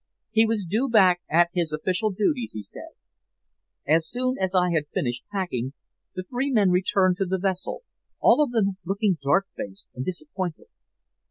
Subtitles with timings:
[0.31, 2.89] He was due back at his official duties, he said.
[3.85, 5.73] As soon as I had finished packing,
[6.15, 7.83] the three men returned to the vessel,
[8.19, 10.65] all of them looking dark faced and disappointed.